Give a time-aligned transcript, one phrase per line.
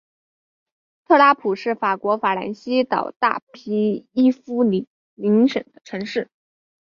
[1.05, 4.87] 特拉普是法国法兰西岛大区伊夫林
[5.47, 6.31] 省的城市。